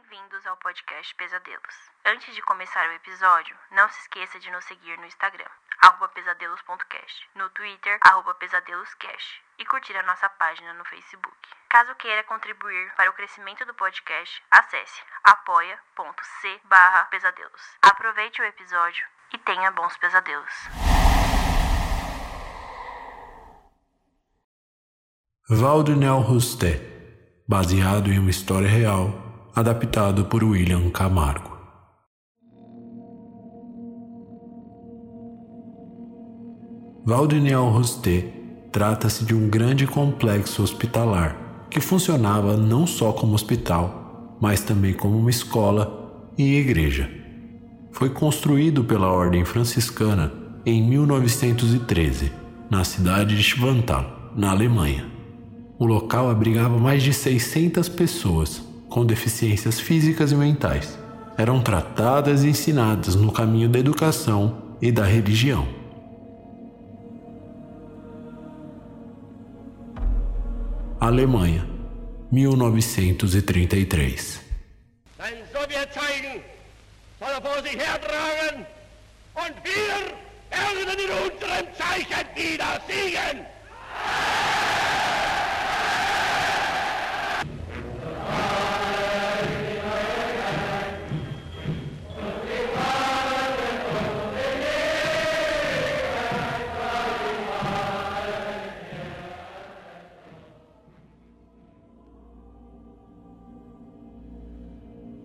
Bem-vindos 0.00 0.46
ao 0.46 0.56
podcast 0.56 1.14
Pesadelos. 1.14 1.74
Antes 2.06 2.34
de 2.34 2.40
começar 2.42 2.88
o 2.88 2.92
episódio, 2.92 3.54
não 3.70 3.86
se 3.90 4.00
esqueça 4.00 4.40
de 4.40 4.50
nos 4.50 4.64
seguir 4.64 4.96
no 4.96 5.04
Instagram, 5.04 5.48
pesadelos.cast, 6.14 7.28
no 7.34 7.50
Twitter, 7.50 7.98
pesadeloscast 8.38 9.42
e 9.58 9.66
curtir 9.66 9.94
a 9.96 10.02
nossa 10.04 10.28
página 10.30 10.72
no 10.72 10.84
Facebook. 10.86 11.36
Caso 11.68 11.94
queira 11.96 12.24
contribuir 12.24 12.90
para 12.96 13.10
o 13.10 13.12
crescimento 13.12 13.64
do 13.66 13.74
podcast, 13.74 14.42
acesse 14.50 15.02
apoia.c 15.22 16.60
pesadelos. 17.10 17.62
Aproveite 17.82 18.40
o 18.40 18.44
episódio 18.44 19.04
e 19.34 19.38
tenha 19.38 19.70
bons 19.70 19.96
pesadelos. 19.98 20.54
Valdinel 25.48 26.20
Rusté, 26.20 26.80
baseado 27.46 28.10
em 28.10 28.18
uma 28.18 28.30
história 28.30 28.68
real, 28.68 29.29
adaptado 29.60 30.24
por 30.24 30.42
William 30.42 30.88
Camargo. 30.90 31.50
Valdinel 37.04 37.68
Rusté 37.68 38.32
trata-se 38.72 39.24
de 39.24 39.34
um 39.34 39.50
grande 39.50 39.86
complexo 39.86 40.62
hospitalar 40.62 41.66
que 41.68 41.80
funcionava 41.80 42.56
não 42.56 42.86
só 42.86 43.12
como 43.12 43.34
hospital, 43.34 44.38
mas 44.40 44.62
também 44.62 44.94
como 44.94 45.18
uma 45.18 45.30
escola 45.30 46.32
e 46.38 46.56
igreja. 46.56 47.10
Foi 47.92 48.08
construído 48.08 48.82
pela 48.84 49.12
Ordem 49.12 49.44
Franciscana 49.44 50.32
em 50.64 50.82
1913, 50.82 52.32
na 52.70 52.82
cidade 52.82 53.36
de 53.36 53.42
Schwantal, 53.42 54.32
na 54.34 54.50
Alemanha. 54.50 55.06
O 55.78 55.84
local 55.84 56.30
abrigava 56.30 56.78
mais 56.78 57.02
de 57.02 57.12
600 57.12 57.88
pessoas 57.88 58.69
com 58.90 59.06
deficiências 59.06 59.80
físicas 59.80 60.32
e 60.32 60.34
mentais. 60.34 60.98
Eram 61.38 61.62
tratadas 61.62 62.44
e 62.44 62.48
ensinadas 62.48 63.14
no 63.14 63.32
caminho 63.32 63.68
da 63.68 63.78
educação 63.78 64.76
e 64.82 64.90
da 64.92 65.04
religião. 65.04 65.66
Alemanha, 71.00 71.66
1933. 72.30 74.40
Ein 75.18 75.42
Sowjetzeichen 75.52 76.42
soll 77.18 77.30
er 77.30 77.40
vor 77.40 77.62
sich 77.62 77.78
hertragen 77.78 78.66
und 79.34 79.54
wir 79.64 80.12
werden 80.50 80.98
in 80.98 81.10
unserem 81.24 81.66
Zeichen 81.78 82.26
wieder 82.36 82.78
siegen! 82.86 83.46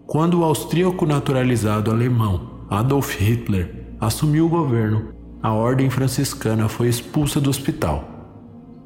Quando 0.07 0.39
o 0.39 0.43
austríaco 0.43 1.03
naturalizado 1.03 1.89
alemão 1.89 2.67
Adolf 2.69 3.19
Hitler 3.19 3.95
assumiu 3.99 4.45
o 4.45 4.49
governo, 4.49 5.15
a 5.41 5.51
ordem 5.51 5.89
franciscana 5.89 6.69
foi 6.69 6.89
expulsa 6.89 7.41
do 7.41 7.49
hospital, 7.49 8.03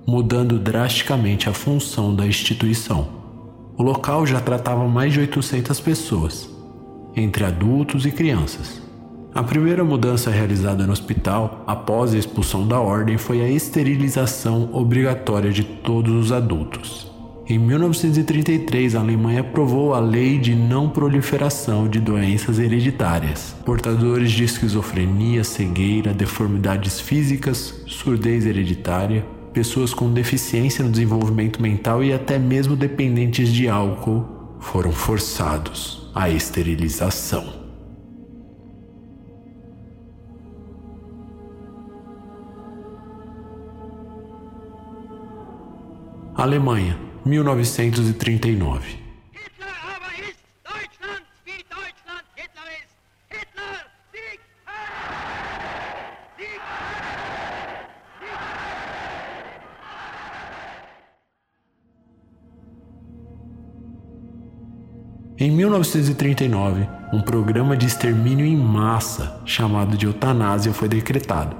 mudando 0.07 0.57
drasticamente 0.57 1.49
a 1.49 1.53
função 1.53 2.15
da 2.15 2.25
instituição. 2.25 3.07
O 3.77 3.83
local 3.83 4.25
já 4.25 4.39
tratava 4.39 4.87
mais 4.87 5.11
de 5.11 5.19
800 5.19 5.79
pessoas, 5.81 6.49
entre 7.13 7.43
adultos 7.43 8.05
e 8.05 8.11
crianças. 8.11 8.81
A 9.35 9.43
primeira 9.43 9.83
mudança 9.83 10.31
realizada 10.31 10.85
no 10.85 10.93
hospital 10.93 11.63
após 11.67 12.13
a 12.13 12.17
expulsão 12.17 12.65
da 12.65 12.79
ordem 12.79 13.17
foi 13.17 13.41
a 13.41 13.49
esterilização 13.49 14.69
obrigatória 14.73 15.51
de 15.51 15.65
todos 15.65 16.13
os 16.13 16.31
adultos. 16.31 17.11
Em 17.51 17.57
1933, 17.57 18.95
a 18.95 18.99
Alemanha 18.99 19.41
aprovou 19.41 19.95
a 19.95 19.99
Lei 19.99 20.37
de 20.37 20.53
Não 20.53 20.87
Proliferação 20.87 21.87
de 21.87 21.99
Doenças 21.99 22.59
Hereditárias. 22.59 23.55
Portadores 23.65 24.31
de 24.31 24.43
esquizofrenia, 24.43 25.43
cegueira, 25.43 26.13
deformidades 26.13 26.99
físicas, 26.99 27.81
surdez 27.87 28.45
hereditária, 28.45 29.25
pessoas 29.51 29.95
com 29.95 30.13
deficiência 30.13 30.85
no 30.85 30.91
desenvolvimento 30.91 31.59
mental 31.59 32.03
e 32.03 32.13
até 32.13 32.37
mesmo 32.37 32.75
dependentes 32.75 33.51
de 33.51 33.67
álcool 33.67 34.27
foram 34.59 34.91
forçados 34.91 36.07
à 36.13 36.29
esterilização. 36.29 37.51
Alemanha 46.35 47.08
1939. 47.25 49.09
Em 65.41 65.49
1939, 65.49 66.85
um 67.13 67.21
programa 67.21 67.77
de 67.77 67.85
extermínio 67.85 68.45
em 68.45 68.57
massa 68.57 69.41
chamado 69.45 69.95
de 69.95 70.05
eutanásia 70.05 70.73
foi 70.73 70.89
decretado. 70.89 71.55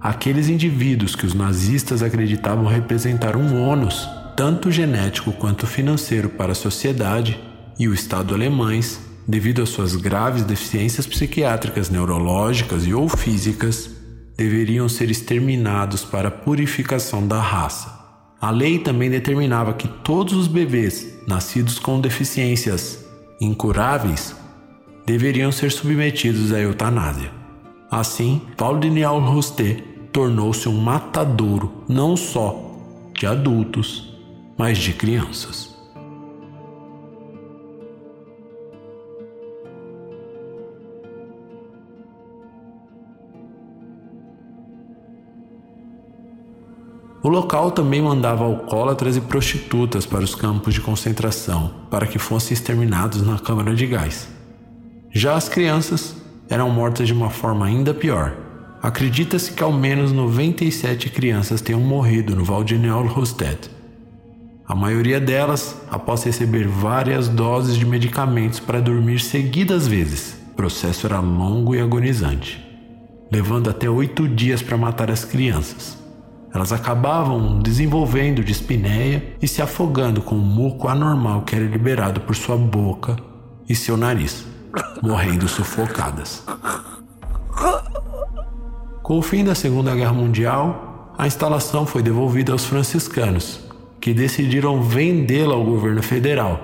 Aqueles 0.00 0.48
indivíduos 0.48 1.14
que 1.14 1.24
os 1.24 1.32
nazistas 1.32 2.02
acreditavam 2.02 2.66
representar 2.66 3.36
um 3.36 3.62
ônus 3.62 4.10
tanto 4.36 4.70
genético 4.70 5.32
quanto 5.32 5.66
financeiro 5.66 6.28
para 6.28 6.52
a 6.52 6.54
sociedade 6.54 7.38
e 7.78 7.88
o 7.88 7.94
Estado 7.94 8.34
alemães, 8.34 9.00
devido 9.26 9.62
às 9.62 9.68
suas 9.68 9.96
graves 9.96 10.42
deficiências 10.44 11.06
psiquiátricas, 11.06 11.90
neurológicas 11.90 12.86
e 12.86 12.94
ou 12.94 13.08
físicas, 13.08 13.90
deveriam 14.36 14.88
ser 14.88 15.10
exterminados 15.10 16.04
para 16.04 16.28
a 16.28 16.30
purificação 16.30 17.26
da 17.26 17.40
raça. 17.40 18.00
A 18.40 18.50
lei 18.50 18.78
também 18.78 19.08
determinava 19.08 19.72
que 19.72 19.86
todos 19.86 20.32
os 20.34 20.48
bebês 20.48 21.06
nascidos 21.26 21.78
com 21.78 22.00
deficiências 22.00 23.04
incuráveis 23.40 24.34
deveriam 25.06 25.52
ser 25.52 25.70
submetidos 25.70 26.52
à 26.52 26.58
eutanásia. 26.58 27.30
Assim, 27.90 28.40
Paulo 28.56 28.80
Daniel 28.80 29.18
Rusté 29.20 29.82
tornou-se 30.12 30.68
um 30.68 30.80
matadouro 30.80 31.84
não 31.88 32.16
só 32.16 33.10
de 33.14 33.26
adultos, 33.26 34.11
mas 34.62 34.78
de 34.78 34.92
crianças. 34.92 35.74
O 47.20 47.28
local 47.28 47.72
também 47.72 48.00
mandava 48.00 48.44
alcoólatras 48.44 49.16
e 49.16 49.20
prostitutas 49.20 50.06
para 50.06 50.22
os 50.22 50.36
campos 50.36 50.74
de 50.74 50.80
concentração, 50.80 51.74
para 51.90 52.06
que 52.06 52.20
fossem 52.20 52.54
exterminados 52.54 53.20
na 53.20 53.40
câmara 53.40 53.74
de 53.74 53.88
gás. 53.88 54.28
Já 55.10 55.34
as 55.34 55.48
crianças 55.48 56.14
eram 56.48 56.70
mortas 56.70 57.08
de 57.08 57.12
uma 57.12 57.30
forma 57.30 57.66
ainda 57.66 57.92
pior. 57.92 58.36
Acredita-se 58.80 59.54
que 59.54 59.62
ao 59.64 59.72
menos 59.72 60.12
97 60.12 61.10
crianças 61.10 61.60
tenham 61.60 61.80
morrido 61.80 62.36
no 62.36 62.44
Valdinel 62.44 63.08
Rosted, 63.08 63.81
a 64.72 64.74
maioria 64.74 65.20
delas 65.20 65.76
após 65.90 66.24
receber 66.24 66.66
várias 66.66 67.28
doses 67.28 67.76
de 67.76 67.84
medicamentos 67.84 68.58
para 68.58 68.80
dormir 68.80 69.20
seguidas 69.20 69.86
vezes. 69.86 70.34
O 70.52 70.54
processo 70.54 71.06
era 71.06 71.20
longo 71.20 71.74
e 71.74 71.80
agonizante, 71.80 72.58
levando 73.30 73.68
até 73.68 73.90
oito 73.90 74.26
dias 74.26 74.62
para 74.62 74.78
matar 74.78 75.10
as 75.10 75.26
crianças. 75.26 75.98
Elas 76.54 76.72
acabavam 76.72 77.60
desenvolvendo 77.60 78.42
dispneia 78.42 79.36
e 79.42 79.46
se 79.46 79.60
afogando 79.60 80.22
com 80.22 80.36
o 80.36 80.40
muco 80.40 80.88
anormal 80.88 81.42
que 81.42 81.54
era 81.54 81.66
liberado 81.66 82.22
por 82.22 82.34
sua 82.34 82.56
boca 82.56 83.14
e 83.68 83.74
seu 83.74 83.98
nariz, 83.98 84.42
morrendo 85.02 85.48
sufocadas. 85.48 86.44
Com 89.02 89.18
o 89.18 89.22
fim 89.22 89.44
da 89.44 89.54
Segunda 89.54 89.94
Guerra 89.94 90.14
Mundial, 90.14 91.12
a 91.18 91.26
instalação 91.26 91.84
foi 91.84 92.02
devolvida 92.02 92.52
aos 92.52 92.64
franciscanos, 92.64 93.70
que 94.02 94.12
decidiram 94.12 94.82
vendê-la 94.82 95.54
ao 95.54 95.64
governo 95.64 96.02
federal, 96.02 96.60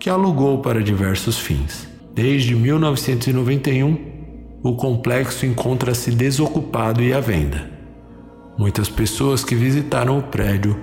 que 0.00 0.08
alugou 0.08 0.62
para 0.62 0.82
diversos 0.82 1.38
fins. 1.38 1.86
Desde 2.14 2.56
1991, 2.56 3.98
o 4.62 4.74
complexo 4.74 5.44
encontra-se 5.44 6.10
desocupado 6.10 7.02
e 7.02 7.12
à 7.12 7.20
venda. 7.20 7.70
Muitas 8.56 8.88
pessoas 8.88 9.44
que 9.44 9.54
visitaram 9.54 10.18
o 10.18 10.22
prédio 10.22 10.74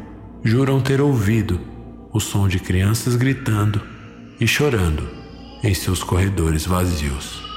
juram 0.43 0.79
ter 0.79 1.01
ouvido 1.01 1.59
o 2.13 2.19
som 2.19 2.47
de 2.47 2.59
crianças 2.59 3.15
gritando 3.15 3.81
e 4.39 4.45
chorando 4.45 5.09
em 5.63 5.73
seus 5.73 6.03
corredores 6.03 6.67
vazios. 6.67 7.52